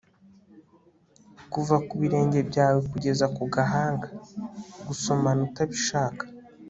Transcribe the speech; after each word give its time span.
kuva 1.51 1.75
ku 1.87 1.93
birenge 2.01 2.39
byawe 2.49 2.79
kugeza 2.91 3.25
ku 3.35 3.43
gahanga, 3.53 4.07
gusomana 4.87 5.41
utabishaka 5.47 6.23